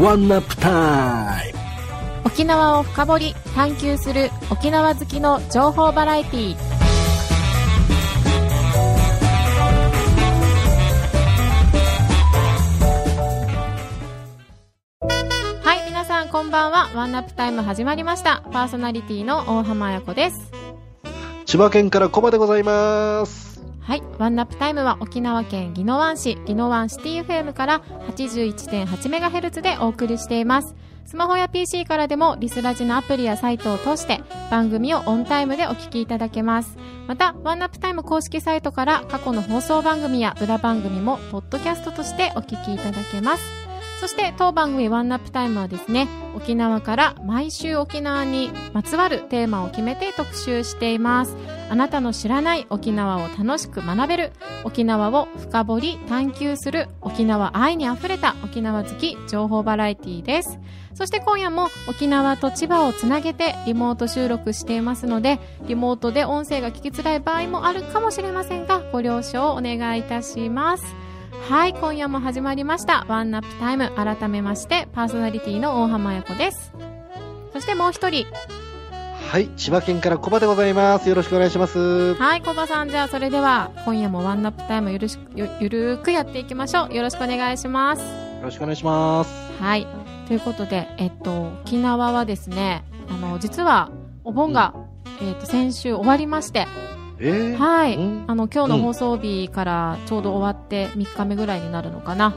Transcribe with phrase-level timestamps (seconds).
[0.00, 1.58] ワンナップタイム
[2.24, 6.70] 沖縄を深掘り探求する沖縄好きの情報バラエティー。
[15.62, 16.88] はい皆さんこんばんは。
[16.94, 18.42] ワンナップタイム始まりました。
[18.52, 20.50] パーソナリティの大浜彩子です。
[21.44, 23.49] 千葉県からコバでございます
[23.90, 24.02] はい。
[24.18, 30.76] ワンナップタイムは沖縄県宜野湾市、宜野湾シティ FM から 81.8MHz でお送りしています。
[31.04, 36.78] スマホや PC からでもリスラジのアプリやサイトを通して番組をオンタイムでお聞きいただけます。
[37.08, 43.69] また、ワンナップタイム公式サイトから過去の放送番組や裏番組もポッドキャストとしてお聞きいただけます。
[44.00, 51.36] そして当番組ワンナップタイムはですね、沖縄から毎週沖縄にまつわるテーマを決めて特集しています。
[51.68, 54.32] あなたの知らない沖縄を楽しく学べる、
[54.64, 60.58] 沖縄を深掘り探求する、沖縄愛にあふれた沖縄好き情報バラエティです。
[60.94, 71.09] そして今夜も沖縄と千葉をつなげてリモート収録していますので、リモートで音声が聞きづらい場合もあるかもしれませんが、ご了承お願いいたします。
[71.48, 73.04] はい、今夜も始まりました。
[73.08, 73.90] ワンナップタイム。
[73.90, 76.72] 改めまして、パーソナリティの大浜彩子です。
[77.52, 78.26] そしてもう一人。
[79.30, 82.90] はい千葉県からコバでございますよろしくお願いしますはい、コバさん。
[82.90, 86.94] じゃあ、それでは、今夜もワンナップタイムゆるしゆゆるーくやっていきましょう。
[86.94, 88.02] よろしくお願いします。
[88.02, 88.08] よ
[88.42, 89.86] ろしくお願いしますはい。
[90.26, 93.90] ということで、えっと、沖縄はですね、あの、実は、
[94.24, 94.74] お盆が、
[95.20, 96.66] えっと、先週終わりまして、
[97.20, 97.96] えー、はい。
[97.96, 98.24] うん。
[98.26, 102.34] あの、今日の放送日からちょうど終わって3日目ぐらいになるのかな。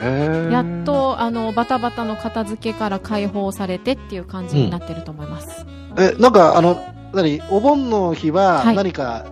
[0.00, 0.50] えー。
[0.50, 5.66] やっと、あの、バタバタの片付けから解放されてっていう感じになってると思います。
[5.98, 6.78] えなんかあの
[7.12, 7.42] 何？
[7.50, 8.76] お盆の日ははい。
[8.76, 9.26] 何か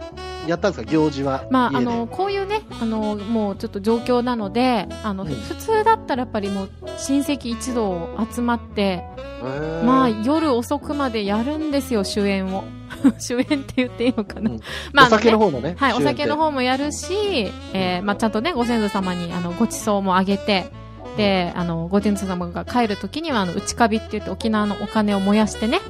[0.46, 1.46] やったんですか、行事は？
[1.50, 9.04] まあ、あの、こういうね、あの、もうちょっと状況なので、あの、うん普通だったらやっぱりもう親戚一同集まって、
[9.42, 9.84] えー。
[9.84, 12.64] まあ、夜遅くまでやるんですよ、主演を。
[13.18, 14.50] 主演って言っていいのかな。
[14.50, 14.60] うん。
[14.92, 20.70] まあ、お酒の方のねはい、お酒の方もやるし、えーまあ、ちゃんとね、ご先祖様に、あの、ご馳走もあげて、
[21.16, 25.80] で、あの、ご先祖様が帰るときには、あの、内カビって言って沖縄のお金を燃やしてね、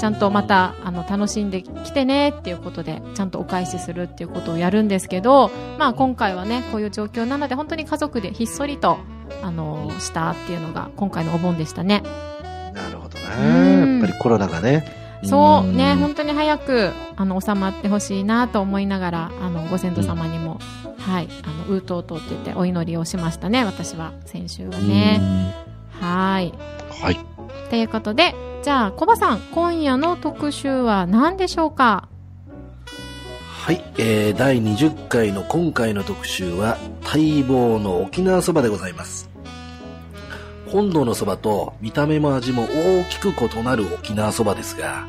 [0.00, 8.98] ちゃんとまた、あの、楽しんできてねっていうことで、ちゃんとお返しするっていうことをやるんですけど、まあ、今回はね、こういう状況なので、本当に家族でひっそりと、
[9.42, 12.02] あの、したっていうのが、今回のお盆でしたね。
[12.74, 13.86] なるほどうん。
[13.86, 15.00] ねやっぱりコロナがね。
[15.22, 15.98] そうね、ん。
[15.98, 20.58] 本当に早く、あの、収まってほしいなと思いながら、あの、ご先祖様にも、
[21.00, 25.20] はい、あの、うーとうとうって言ってお祈りをしましたね、私は、先週はね。
[26.00, 26.52] はい。
[26.54, 27.04] うん。
[27.04, 27.18] はい。
[27.70, 32.08] ということで、じゃあ、コバさん、今夜の特集は何でしょうか？
[33.62, 39.30] はい、えー、第20回の今回の特集は待望の沖縄そばでございます。
[40.70, 45.04] 本土のそばと見た目も味も大きく異なる沖縄そばですが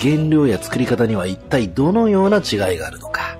[0.00, 3.38] 原料や作り方には一体どのような違いがあるのか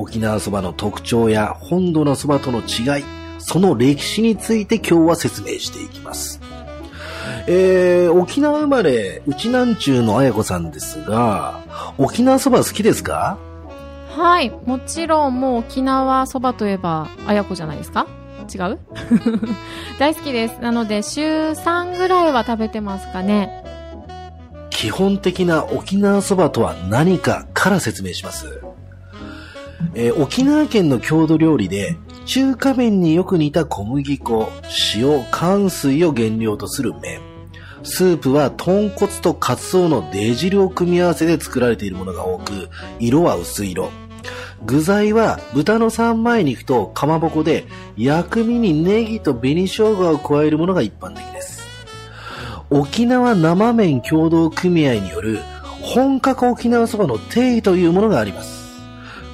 [0.00, 3.04] 沖縄そばの特徴や本土のそばとの違い
[3.38, 6.40] その歴史について今日は説明していきます
[7.50, 11.60] えー、沖縄生まれ、うちなんちゅうのあやこさんですが、
[11.96, 13.38] 沖縄そば好きですか？
[14.14, 14.50] はい。
[14.66, 18.06] もちろん、もう沖縄そばといえば、あやこじゃないですか？
[18.54, 18.78] 違う？
[19.98, 20.58] 大好きです。
[20.60, 23.64] なので、週3ぐらいは食べてますかね。
[24.68, 28.60] 基本的な沖縄そばとは何かから説明します。
[29.94, 34.50] えー沖縄県の郷土料理で、中華麺によく似た小麦粉、
[34.96, 37.20] 塩、乾水を原料とする麺。
[37.82, 42.68] スープは豚骨とカツオの出汁を組み合わせで作られているものが多く、
[42.98, 43.90] 色は薄い色。
[44.66, 47.66] 具材は豚の三枚肉とかまぼこで、
[47.96, 51.62] 薬味にネギと紅生姜を加えるものが一般的です。
[52.70, 55.38] 沖縄生麺協同組合による
[55.80, 58.57] 本格沖縄そばの定義というものがあります。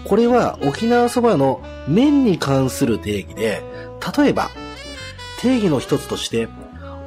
[0.05, 3.63] これは沖縄そばの麺に関する定義で、
[4.17, 4.51] 例えば、
[5.41, 6.49] 定義の一つとして、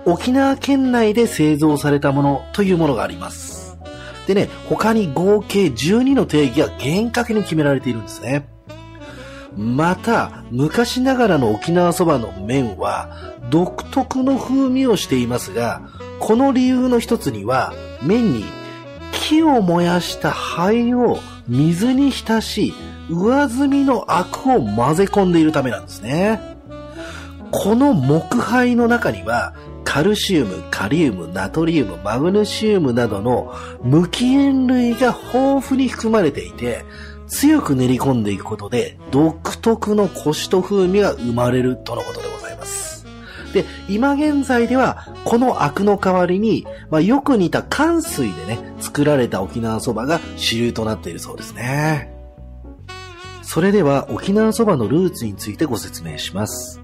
[0.05, 3.77] 沖縄県内で製造されたものというものがあります。
[4.25, 8.49] でね、他に合計12の定義が厳格に決められているんですね。
[9.55, 13.09] また、昔ながらの沖縄そばの麺は
[13.50, 15.81] 独特の風味をしていますが、
[16.19, 18.45] この理由の一つには、麺に
[19.11, 22.73] 木を燃やした灰を水に浸し、
[23.09, 26.57] 上澄みのアクを混ぜ込んでいるためなんですね。
[27.51, 29.53] この木灰の中には、
[29.83, 36.83] カルシウム、カリウム、ナトリウム、マグネシウムなどの無機塩類が豊富に含まれていて、
[37.27, 42.87] 強く練り込んでいくことで、独特のコシと風味が生まれるとのことでございます。
[43.53, 52.13] で、今現在では、このアクの代わりに、まあ、よく似た寒水でね、作られた沖縄そばが主流となっているそうですね。
[53.41, 56.81] それでは、沖縄そばのルーツについてご説明します。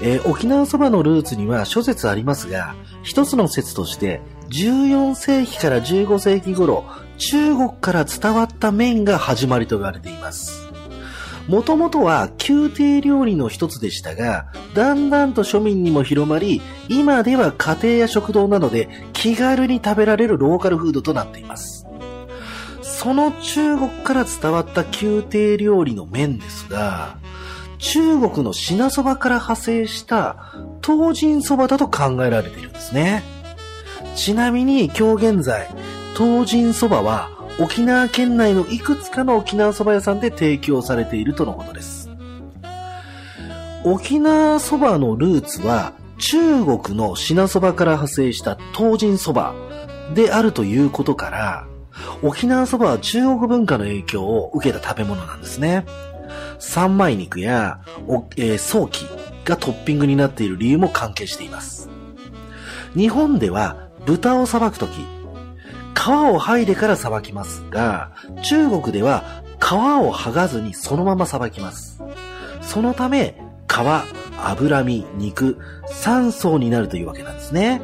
[0.00, 4.20] えー、沖縄そばのルーツには諸説ありますが、一つの説として、
[4.50, 6.84] 14世紀から15世紀頃、
[7.18, 10.67] 中国から伝わった麺が始まりと言われています。
[11.48, 21.86] もともとは宮廷料理の一つでしたが、だんだんと庶民にも広まり、今では家庭や食堂などで気軽に食べられるローカルフードとなっています。
[22.82, 27.16] その中国から伝わった宮廷料理の麺ですが、
[27.78, 30.52] 中国の品そばから派生した
[30.84, 33.22] 東人そばだと考えられているんですね。
[34.16, 35.68] ちなみに今日現在、
[36.14, 42.08] 東人そばは沖縄県内のいくつかの沖縄そば屋さんで提供されているとのことです。
[43.84, 49.54] 沖縄そばのルーツは中国の品そばから派生した東人そば
[50.14, 51.66] であるということから、
[52.22, 55.84] 沖縄そばは中国文化の影響を受けた食べ物なんですね。
[56.58, 57.80] 三枚肉や、
[58.36, 59.04] えー、早期
[59.44, 61.88] がトッピングになっている理由も関係しています。
[62.96, 65.17] 日本では豚をさばくとき、
[65.98, 68.12] 皮を剥いでからさばきますが、
[68.44, 72.00] 中国では皮を剥がずにそのままさばきます。
[72.62, 73.34] そのため、
[73.66, 73.78] 皮、
[74.40, 75.58] 脂身、肉、
[75.90, 77.80] 3層になるというわけなんですね。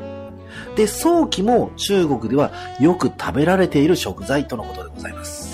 [0.77, 5.53] で、早期も中国ではよく食べられている食材とのことでございます。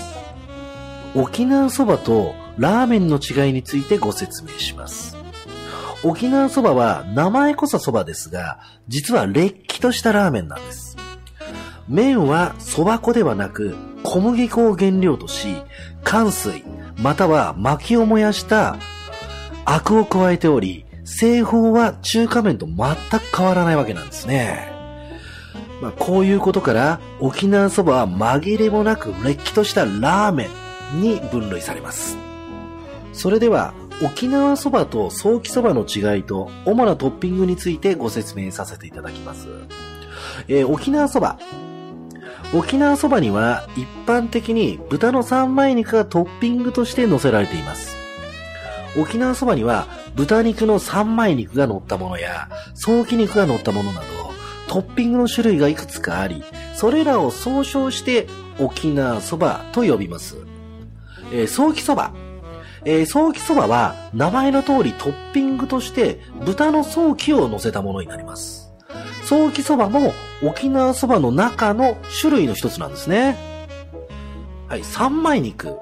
[1.14, 5.16] 沖縄そばとラーメンの違いについてご説明します。
[6.04, 10.90] 沖縄そばは名前こそそばですが、実はれっきとしたラーメンなんです。
[11.90, 15.56] 麺は蕎麦粉ではなく小麦粉を原料とし、
[16.04, 16.62] 乾水、
[17.02, 18.78] または薪を燃やした
[19.64, 24.72] アクを加えており、製法は中華麺と全く変わらないわけなんですね。
[25.82, 30.48] まあ、こういうことから沖縄そばは紛れもなくれっきとしたラーメ
[30.94, 32.16] ンに分類されます。
[33.12, 39.48] それでは沖縄そばと早期そばの違いと主なトッピングについてご説明させていただきます。
[40.46, 41.38] えー、沖縄そば、
[42.52, 47.96] 沖縄そばには一般的に豚の三枚肉がトッピングとして乗せられています。
[48.98, 49.86] 沖縄そばには
[50.16, 54.06] 豚肉の三枚肉が乗ったものや、早期肉が乗ったものなど、
[54.66, 56.42] トッピングの種類がいくつかあり、
[56.74, 58.26] それらを総称して
[58.58, 60.38] 沖縄そばと呼びます。
[61.32, 62.12] えー、早期そば。
[62.84, 68.69] えー、早期そばは名前の通りトッピングとして豚の早期を乗せたものになります。
[69.30, 70.12] 早期そばも
[70.42, 73.36] 沖縄そばの中の種類の一つなんですね。
[74.68, 75.76] はい、三枚肉。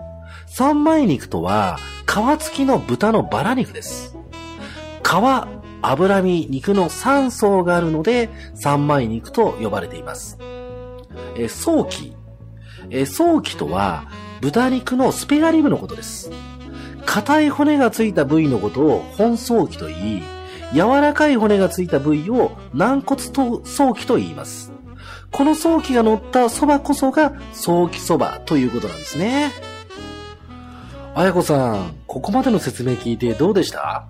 [0.47, 4.19] 三枚肉とは、皮付きの豚のバラ肉です。
[5.03, 5.15] 皮、
[5.81, 10.37] 脂身、肉の3層があるので、三枚肉と呼ばれています。
[11.35, 12.15] え早期。
[12.91, 14.09] え早期とは、
[14.43, 16.31] 豚肉のスペアリブのことです。
[17.07, 20.38] 硬い骨がついた部位のことを本早期と言い、
[20.75, 24.73] 柔らかい骨がついた部位を軟骨と早期と言います。
[25.31, 29.53] この早期が乗った蕎麦こそが早期蕎麦ということなんですね。
[31.15, 34.07] あやこさん、ここまでの説明聞いてどうでした？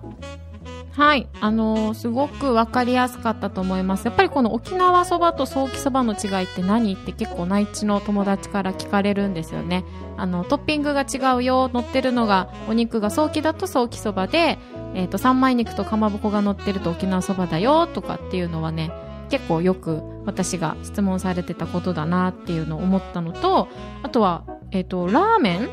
[0.99, 1.29] はい。
[1.39, 4.03] あのー、すごくわかりやすかったと思います。
[4.03, 9.85] やっぱりこの沖縄そばと早期そばの違いって何って結構内地の友達から聞かれるんですよね。
[10.17, 14.57] あの、トッピングが違うよ、乗ってるのが、お肉が早期だと早期そばで、
[14.93, 18.91] えっ、ー、と、三枚肉とかまぼこが乗ってると沖縄そばだよ、とかっていうのはね、
[19.29, 23.69] 結構よく私が質問されてたことだなっていうのを思ったのと、
[24.03, 25.69] あとは、えっ、ー、と、ラーメン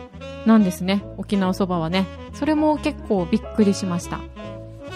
[0.47, 1.05] なんですね。
[1.17, 2.07] 沖縄そばはね。
[2.33, 4.21] それも結構びっくりしました。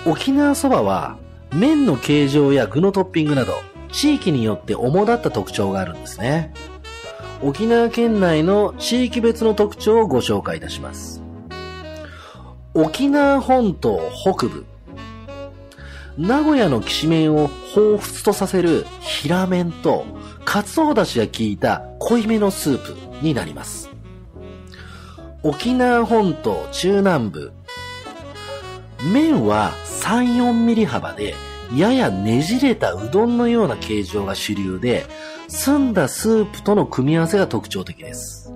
[0.06, 1.18] 沖縄そばは
[1.52, 3.54] 麺の形状や具のトッピングなど
[3.92, 6.54] 地域によって主だった特徴があるんですね。
[7.42, 11.22] 沖縄県内の地域別の特徴をご紹介いたします。
[12.72, 14.64] 沖縄本島北部。
[16.16, 20.04] 名古屋のきしめんを彷彿とさせる平麺と、
[20.44, 23.90] かつおだしが効いた濃いめのスープになります。
[25.42, 27.52] 沖縄本島中南部。
[29.04, 31.34] 麺は3、4ミリ幅で、
[31.74, 35.06] ややねじれたうどんのような形状が主流で、
[35.48, 38.52] 澄んだスープとの組み合わせが特徴的です。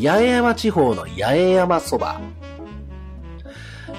[0.00, 2.20] 八重山地方の八重山そば。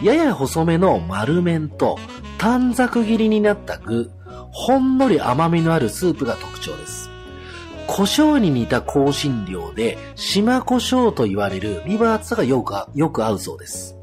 [0.01, 1.97] やや細めの丸麺と
[2.37, 4.11] 短冊切りになった具、
[4.51, 7.09] ほんのり甘みのあるスープが特徴です。
[7.87, 13.95] 胡椒に似た香辛料で、島胡椒と言われるビバーツがよくよく合うそうです。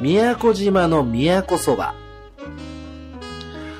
[0.00, 1.94] 宮古島の宮古そば。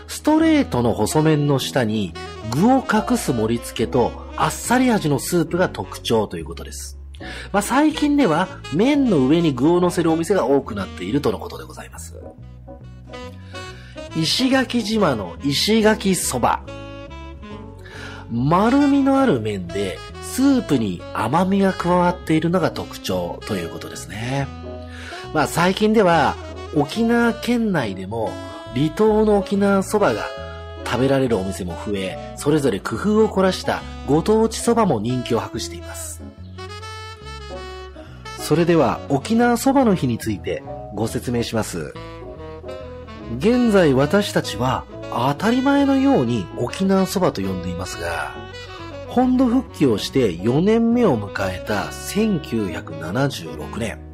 [0.06, 2.14] ストレートの細麺の下に
[2.50, 6.98] 具を隠す盛り付けとあっさり味のスープが特徴ということです。
[7.52, 12.14] まあ、最近では麺の上に具を乗せるお店が多くなっているとのことでございます。
[14.16, 16.62] 石垣島の石垣そば。
[18.30, 24.63] 丸みのある麺でスープに甘みが加わっているのが特徴ということですね。
[25.34, 26.36] まあ最近では
[26.76, 28.30] 沖縄県内でも
[28.74, 30.26] 離島の沖縄そばが
[30.86, 36.22] 食べられるお店も増え、それぞれ工夫を凝らしたご当地そばも人気を博しています。
[38.38, 40.62] それでは沖縄そばの日について
[40.94, 41.94] ご説明します。
[43.38, 48.32] 現在私たちは当たり前のように沖縄そばと呼んでいますが、
[49.08, 54.13] 本土復帰をして4年目を迎えた1976年、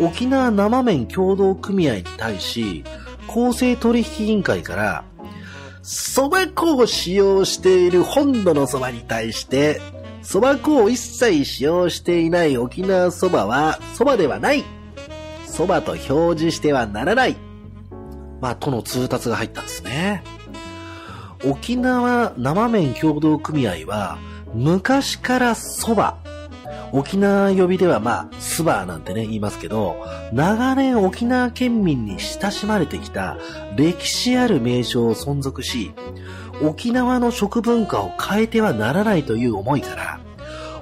[0.00, 2.84] 沖縄生麺協同組合に対し、
[3.26, 5.04] 公正取引委員会から、
[5.82, 9.80] 蕎麦粉を使用している本土の蕎麦に対して、
[10.22, 14.64] 蕎麦粉を一切使用していない沖縄蕎麦は蕎麦ではない
[15.46, 17.36] 蕎麦と表示してはならない
[18.40, 20.22] まあ、との通達が入ったんですね。
[21.44, 24.18] 沖縄生麺協同組合は、
[24.54, 26.14] 昔から蕎麦、
[26.92, 29.96] 沖縄呼びではまあ、スバーなんてね、言いますけど、
[30.32, 33.36] 長年沖縄県民に親しまれてきた
[33.76, 35.92] 歴史ある名称を存続し、
[36.62, 40.20] 沖縄の食文化を変えてはならないという思いから、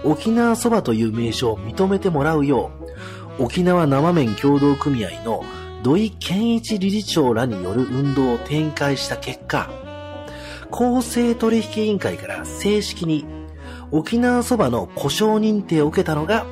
[0.04, 2.70] 沖縄そばという名称を認めてもらうよ
[3.38, 5.44] う、沖縄生麺協同組合の
[5.82, 9.68] 土井健一理事長らによる運動を展開した結果、
[10.70, 13.24] 公正取引委員会から正式に
[13.90, 16.46] 沖縄そばの故障認定を受けたのが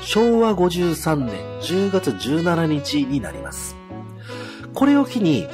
[0.00, 3.76] 昭和53年10月17日になります。
[4.74, 5.46] これを機に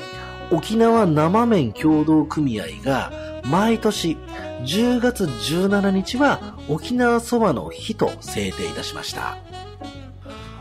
[0.50, 3.12] 沖縄生麺協同組合が
[3.44, 4.16] 毎年
[4.64, 9.36] 10月17日は沖縄そばの日と制定いたしました。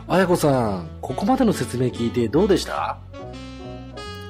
[0.06, 2.98] あやこさん、ここまでの説明聞いてどうでした？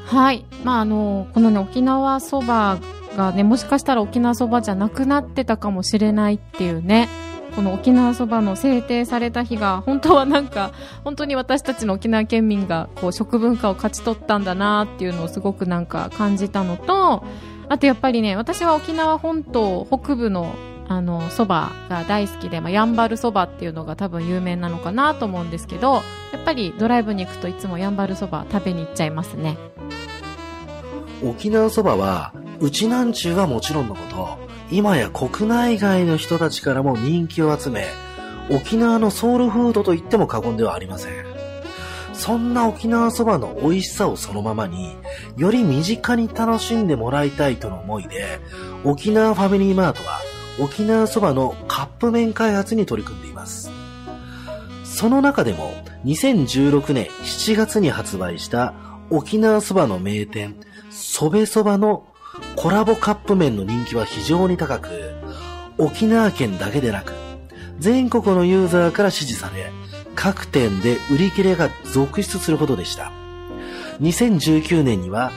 [0.06, 0.44] はい。
[0.64, 2.78] まあ、あの、このね、沖縄そば
[3.18, 7.08] がね、もしかしたら沖縄そばじゃなくなってたかもしれないっていうね、
[7.56, 10.70] この沖縄そばの制定された日が、本当はなんか、
[11.02, 17.24] 本当に私たちの沖縄県民が、こう、食文化を勝ち取ったんだなっていうのをすごくなんか感じたのと、
[17.68, 20.54] あとやっぱりね、私は沖縄本島北部の
[20.90, 26.00] あの、蕎麦が大好きで、まあ、やんばる蕎麦っていうのが多分有名なのかなと思うんですけど、や
[26.38, 29.58] っぱりドライブに行くといつもやんばる蕎麦食べに行っちゃいますね。
[31.22, 34.38] 沖縄そばは、うちなんちゅうはもちろんのこと、
[34.70, 37.86] 今や国内外の人たちからも人気を集め、
[38.50, 41.12] 沖縄のソウルフードと言っても過言ではありません。
[42.14, 44.96] そんな沖縄そばの美味しさをそのままに、
[45.36, 48.40] より身近に楽しんでもらいたいとの思いで、
[48.84, 50.20] 沖縄ファミリーマートは
[50.58, 53.70] 沖縄そばのカップ麺開発に取り組んでいます。
[54.82, 55.72] その中でも
[56.04, 58.74] 2016年7月に発売した
[59.10, 60.56] 沖縄そばの名店、
[60.90, 62.04] そべそばの
[62.56, 64.88] コラボカップ麺の人気は非常に高く、
[65.78, 67.12] 沖縄県だけでなく、
[67.78, 69.70] 全国のユーザーから支持され、
[70.14, 73.12] 各店で売り切れが続出するほどでした。
[74.00, 75.30] 2019年には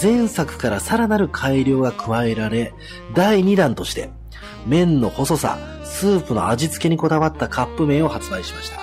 [0.00, 2.72] 前作からさらなる改良が加えられ、
[3.14, 4.10] 第2弾として
[4.66, 8.78] 麺の細さ、スープの味付けにこだわったカップ麺を発売しました。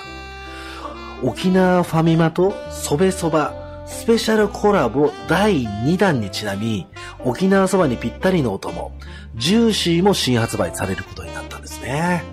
[1.22, 6.86] 沖縄ファミマとそべそばスペシャルコラボ第2弾にちなみ、
[7.24, 8.92] 沖縄そばにぴったりのお供、
[9.36, 12.24] ジューシーも新発売されることになったんですね。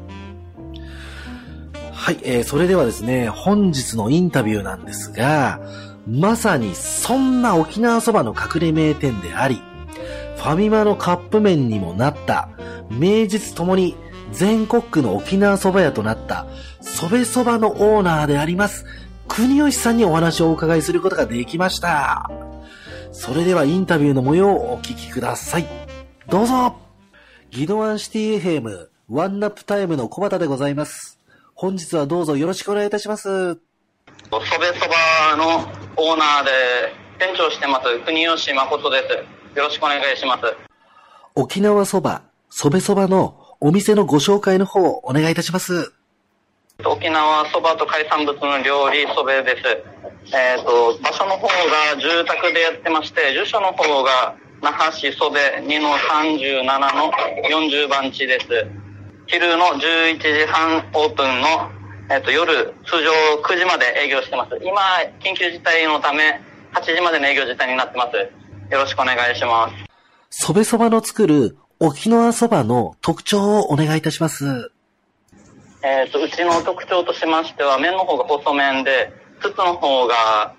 [1.92, 5.62] はい、えー、それではですね、本日のインタビューなんですが、
[6.08, 9.62] まさにそんな沖縄そばの隠れ名店であり、
[10.38, 12.50] ファミマのカップ麺にもなった
[12.90, 13.96] 名実ともに
[14.34, 16.48] 全国区の沖縄そば屋となった
[16.82, 18.86] そべそばのオーナーであります、
[19.28, 22.30] 国吉さんにお話をお伺いすることができました。
[23.12, 25.68] それではインタビューの模様をお聞きください。
[26.28, 26.76] どうぞ
[27.52, 31.20] ギドワンシティ FM ワンナップタイムの小畑でございます。
[31.54, 33.24] 本日はどうぞよろしくお願いいたします。
[33.24, 33.60] そ
[34.40, 35.60] べそばの
[35.98, 36.52] オーナーで
[37.20, 39.04] 店長してます、国吉誠で
[39.54, 39.58] す。
[39.58, 40.44] よろしくお願いします。
[41.36, 45.94] 沖縄そばそべそばのお店のご紹介の方をお願いいたします。
[46.86, 50.36] 沖縄そばと海産物の料理そべです。
[50.36, 56.64] えっ、ー、と、場所の方が住宅でやってまして、住所の方が那覇市そべ2の37
[56.96, 57.12] の
[57.50, 58.48] 40番地です。
[59.28, 63.12] 昼の11時半オープンのえっ、と、夜、通常
[63.42, 64.60] 9時まで営業してます。
[64.62, 64.82] 今、
[65.22, 66.42] 緊急事態のため、
[66.74, 68.18] 8時までの営業時短になってます。
[68.72, 69.74] よろしくお願いします。
[70.30, 74.73] そべそばの作る沖縄そばの特徴をお願いいたします。
[75.84, 79.12] えっ、と、うちの特徴としましては、麺の方が細麺で、
[79.42, 80.56] 筒の方が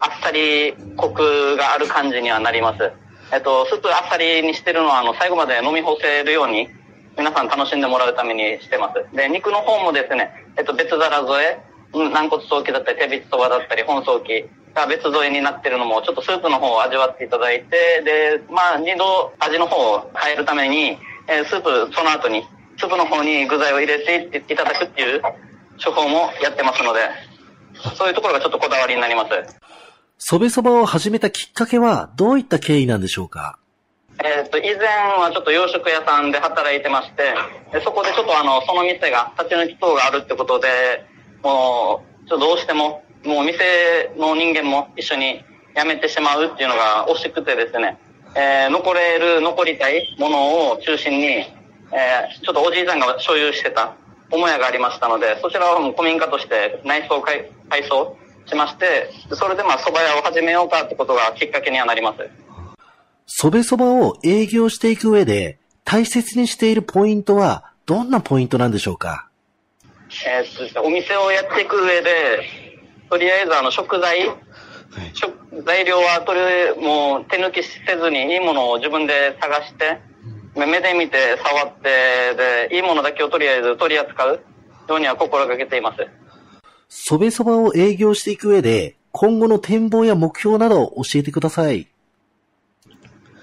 [0.00, 2.90] あっさりコクがある感じにはなります。
[3.32, 6.68] えっ、と、スープあっさりにしてるのは、あの、最後まで飲み干せるように、
[7.16, 9.16] 皆さん楽しんでもらうためにしてます。
[9.16, 11.58] で、肉の方もですね、えっ、と、別皿添え、
[11.92, 22.44] 軟骨早期だったり、手びつそばだったり、本早期が別添えになってるのも、ちょっとスープの方を味わっていただいて、で、まあ、二度味の方を変えるために、えースープ、その後に、
[22.78, 25.22] スープの方に具材を入れていただくっていう
[25.78, 27.00] 手法もやってますので、
[27.96, 29.30] そういうところがちょっとこだわりになります。
[30.18, 33.58] そべそばを始めたきっかけはどういった経緯なんでしょうか？
[34.24, 34.86] えっ、と、以前
[35.20, 37.34] はちょっと洋食屋さんで働いてまして、
[37.70, 40.68] でそこでちょっとあの、その店が立ち退き等があるってことで、
[41.42, 43.58] もう、ちょっとどうしても、もう店
[44.16, 45.44] の人間も一緒に
[45.76, 47.98] 辞めてしまうっていうのが惜しくてですね、
[48.34, 51.44] えー残れる、残りたいものを中心に、
[51.92, 53.94] えーちょっとおじいさんが所有してた
[54.30, 58.16] 母屋がありましたので、そちらをもう古民家として内装改改装
[58.46, 62.28] しまして、それでまあ蕎麦屋を始めようかってことがきっかけにはなります。
[63.26, 69.28] そべそばを営業していく上で大切にしているポイントはどんなポイントなんでしょうか？
[70.26, 70.80] えーっとですね。
[70.84, 72.42] お店をやっていく上で、
[73.10, 74.28] とりあえずあの食材、
[75.14, 80.00] 食材料はとりあえずもう手抜きせずにいいものを自分で探して、
[80.64, 84.40] 目で見て触って、で、いいものだけをとりあえず取り扱う
[84.88, 86.06] ようには心がけています。
[86.88, 91.88] そべそばを営業していく上で今後の展望や目標などを教えてください。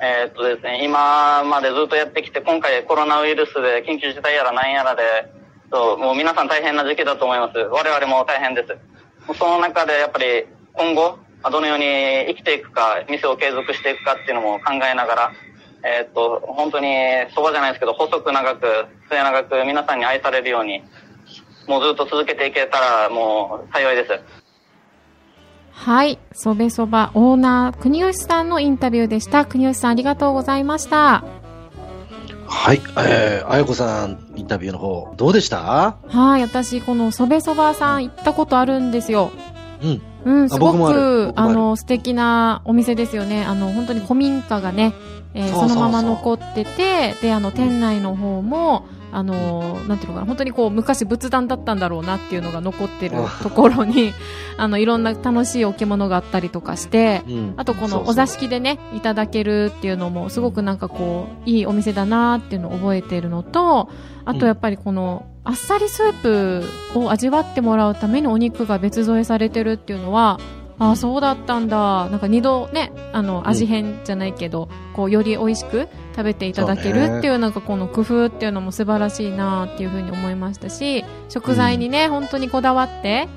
[0.02, 5.04] えーっとですね、今までずっとやってきて、今回コロナウイルスで緊急事態やら何やらで、
[5.72, 7.58] そうもう皆さん大変な時期だと思います。
[7.58, 8.76] 我々も大変です。
[9.38, 15.32] その中でやっぱり今後、まあどのように生きていくか、店を継続していくかっていうのも考えながら、
[15.86, 16.88] えーっと、本当に
[17.36, 20.82] そばじゃないですけど、細く長く、末長く皆さんに愛されるように、
[21.68, 24.20] もうずっと続けていけたらもう幸いです。
[25.72, 26.20] はい。
[26.34, 29.46] そべそばオーナー、国吉さんのインタビューでした。
[29.46, 31.24] 国吉さんありがとうございました。
[32.48, 35.98] はい、えー、あやこさん、インタビューの方、どうでした？
[36.08, 36.42] はい。
[36.44, 39.32] 私、このそべそばさん行ったことあるんですよ。
[39.82, 40.02] うん。
[40.26, 43.44] うん、すごく、あるあの、素敵なお店ですよね。
[43.44, 44.94] あの、本当に古民家がね、
[45.34, 54.12] えーそのまま残ってて、で、あの、店内の方も、あの、なんていうのかな、本当にこう、昔仏壇だったんだろうなっていうのが残ってるところに、
[54.58, 57.54] あの、いろんな楽しい置物があったりとかして、うん。
[57.58, 63.90] あとこのお座敷でね、いただけるっていうのも、すごくなんかこう、いいお店だなっていうのを覚えているのと、
[64.26, 66.14] あとやっぱりこの、あっさりスー
[66.94, 70.40] プを味わってもらうためにお肉が別添えされてるっていうのは、
[70.84, 72.10] ああ、そうだったんだ。
[72.10, 83.30] なんか二度ね、あの、味変じゃないけど、こう、より美味しく食べていただけるっていう、なんかこの工夫っていうのも素晴らしいなっていうふうに思いましたし、食材にね、本当にこだわって、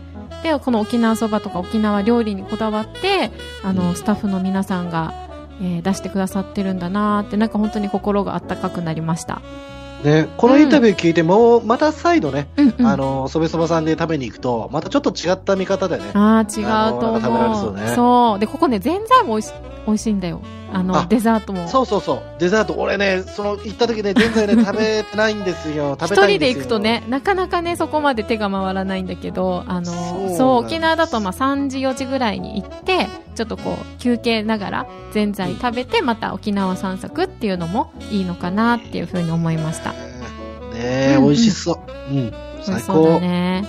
[0.42, 3.30] で、この沖縄そばとか沖縄料理にこだわって、
[3.62, 5.14] あの、スタッフの皆さんが、
[5.60, 9.40] えー出してくださってるんだなって、なんか本当に心があったかくなりました。
[10.06, 12.86] ね、このインタビュー聞いても、また再度ね、うん、うん。
[12.86, 16.04] あの、そべそばさんで食べに行くと、またちょっと違った見方でね。
[16.14, 17.56] ああ、違うと食べられ思。
[17.56, 18.38] そううねそう。
[18.38, 19.52] で、ここね、ぜんざいも美味し
[19.86, 20.40] 美味しいんだよ。
[20.72, 21.66] あの、あデザートも。
[21.68, 22.22] そうそうそう。
[22.38, 25.96] デザート、俺ね、その、行った時ね、全然ね、 食べてないんですよ。
[26.00, 26.54] 食べたいんですよ。
[26.54, 39.92] 一人で行くとね、なかなかね、そこまで手が回らないんだけど、あの、そうそう沖縄だとまあ3時、4時ぐらいに行って、ちょっとこう、休憩ながら、ぜんざい食べて、また沖縄散策っていうのもいいのかなっていうふうに思いました。
[39.92, 39.96] ね
[40.74, 41.78] え、うんうん美味しそう。
[42.10, 42.30] うん。
[42.30, 43.20] 美最味しそうだ高。
[43.20, 43.64] ね。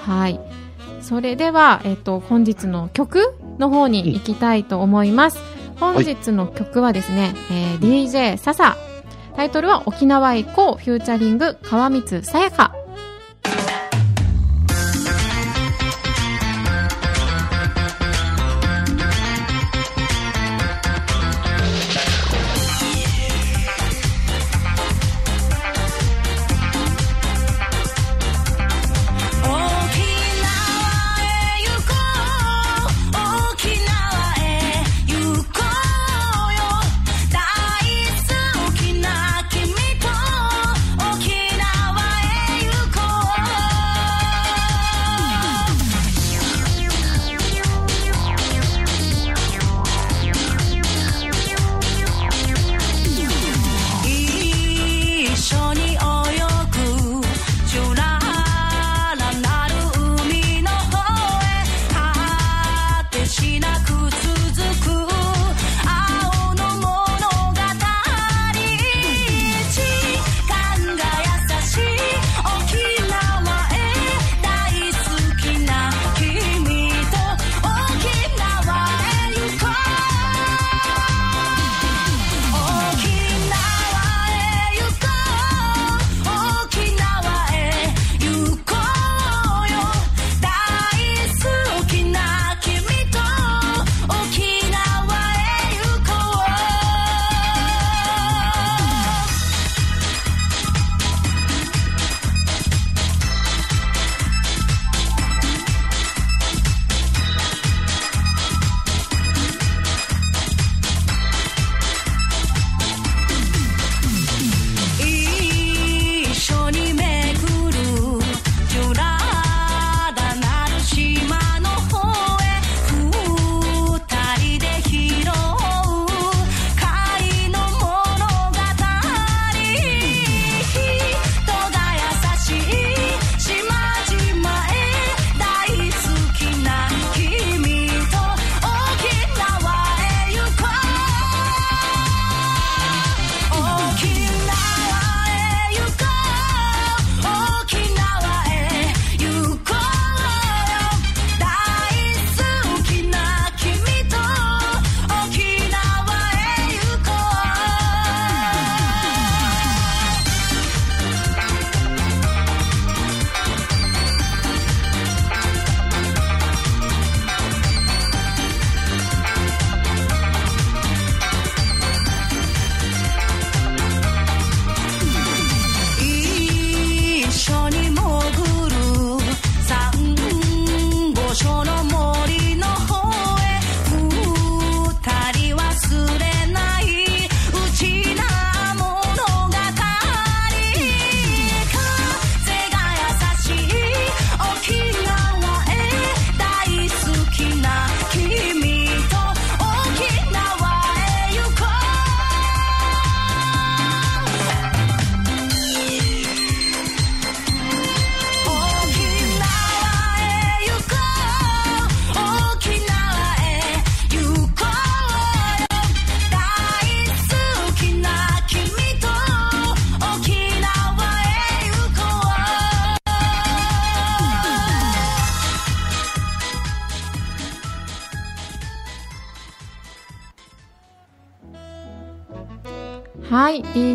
[0.00, 0.40] はい。
[1.00, 5.38] それでは、えっと、本日の曲の方に行きたいと思います。
[5.80, 8.76] 本日の曲はですね、えー DJ 笹。
[9.36, 12.74] タイトルは沖縄へ行こうフューチャリング川光さやか。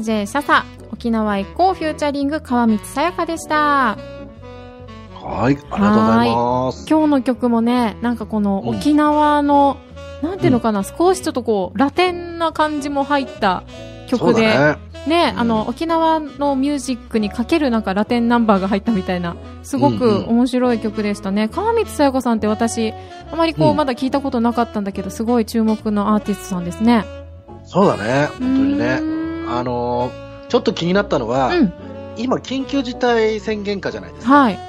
[0.03, 3.95] DJ シャサ、沖縄エコー featuring 川光さやかでした。
[3.95, 3.97] はい、
[5.45, 6.85] ありがとうございます。
[6.89, 9.77] 今日の曲もね、なんかこのうん沖縄の、
[10.21, 13.63] なんていうのかな、少しちょっとこう、ラテンな感じも入った
[14.09, 14.79] 曲で、だね。
[15.07, 21.47] ね、うんあの、沖縄のミュージックにかけるなんかラテンナンバーが入ったみたいな、すごくうんうん面白い曲でしたね。
[21.47, 22.91] 川光さやかさんって私、
[23.31, 27.05] あまりこう、うんまだ聞いたことなかったんだけど、すごい注目のアーティストさんですね。
[27.63, 28.27] そうだね。
[28.27, 29.22] 本当にうね。
[29.47, 31.73] あのーちょっと気になったのは、うん、
[32.15, 34.31] 今、緊急事態宣言下じゃないですか。
[34.31, 34.59] はい。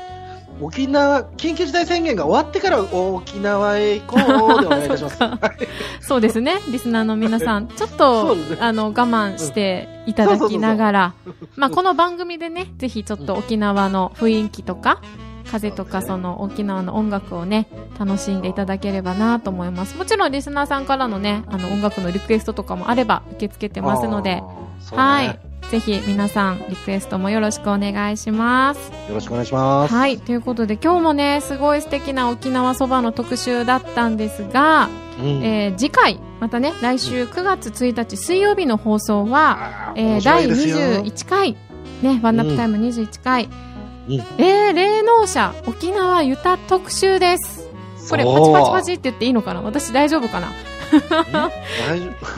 [0.63, 5.19] 沖縄、緊急事態宣言が終わってから沖縄へ行こうでお願いいたします。
[5.19, 5.53] そっか
[6.01, 11.15] そうですね、リスナーの皆さん、ちょっそとね、あの、我慢していただきながら、
[11.57, 15.03] まあ、この番組でね、ぜひちょっと沖縄の雰囲気とか、
[15.51, 19.97] 風とか、その沖縄の音楽をね、楽しんでいただければなと思います。
[19.97, 24.45] もちろんリスナーさんからのね、あの音楽のリクエストとかもあれば受け付けてますので、ね
[24.93, 25.39] はい。
[25.71, 28.93] ぜひ皆さんリクエストもよろしくお願いします。
[29.09, 29.95] よろしくお願いします。
[29.95, 30.19] はい。
[30.19, 34.89] ということで今日もね、すごい素敵な沖縄そばの特集だったんですが、
[35.21, 41.57] うんえー次回、またね、来週9月1日水曜日の放送は、あーえー第面白いですよ21回、
[42.03, 43.74] ね、ワンナップタイム21回、うん
[44.09, 47.69] えー、霊能者沖縄ユタ特集です。
[48.11, 49.63] これ、パチパチパチって言っていいのかな？
[49.63, 50.53] 私大丈夫かな？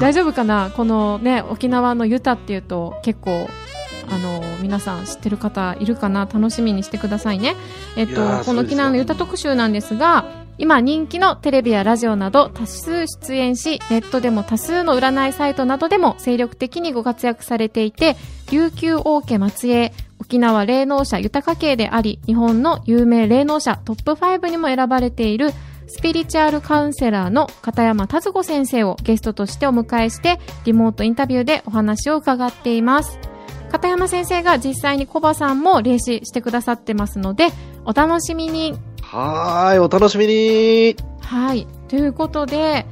[0.00, 0.32] 大丈夫？
[0.32, 0.70] かな？
[0.76, 3.48] このね、沖縄のユタっていうと結構、
[4.08, 6.20] あの、皆さん知ってる方いるかな？
[6.32, 7.56] 楽しみにしてくださいね。
[7.96, 10.24] えっとこの沖縄のユタ特集なんですが、
[10.58, 18.16] 今人気のテレビやラジオなど多数出演し、ネットでも多数の占いサイトなどでも精力的にご活躍されていて、
[18.50, 19.92] 琉球王家末裔、
[20.26, 25.52] 沖縄霊能者豊か系であり、日本の有名霊能者トップ5にも選ばれている
[25.86, 33.20] スピリチュアルカウンセラーの片山達子先生をゲストとしてお迎えして、リモートインタビューでお話を伺っています。
[33.70, 37.50] 片山先生が実際にコバさんも霊視してくださってますので、
[37.84, 38.74] お楽しみに。
[39.02, 40.96] はーい、お楽しみに。
[41.20, 41.68] はい。
[41.86, 42.84] ということで、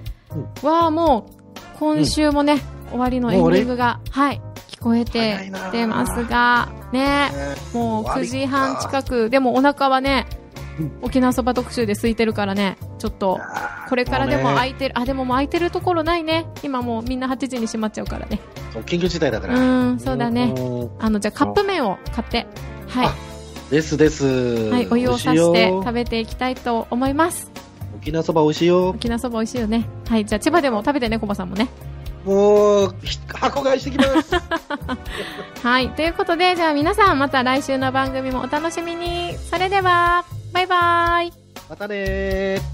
[0.62, 7.30] わあ、もう、今週もね、終わりのエンディングが、はい、聞こえてきてますが、ね、
[7.74, 10.26] もう9時半近く、でもお腹はね、
[11.02, 13.40] 沖縄そば特集で空いてるからね、ちょっと、
[13.88, 16.46] これからでも空いてる、あ、でももう空いてるところないね。
[16.62, 18.40] 今もうみんな8時に閉まっちゃうからね。
[18.86, 19.56] 緊急事態だかうら。
[19.56, 20.54] ーん、そうだね。
[20.56, 22.46] うんあの、じゃあカップ麺を買って、
[22.88, 23.08] はい。
[23.70, 24.26] ですです。
[24.70, 27.50] はい、お湯をさして食べていきたいと思います。
[27.96, 28.88] 沖縄そば美味しいよ。
[28.90, 29.86] 沖縄そば美味しいよね。
[30.08, 31.68] はい、じゃあ千葉でも食べてね、コバさんもね。
[32.24, 34.34] もう、ひ箱買いしてきます。
[35.62, 39.34] はい、ということで、じゃあ皆さんまた来週の番組もお楽しみに。
[39.50, 41.32] それでは、バイバイ。
[41.68, 42.73] またねー。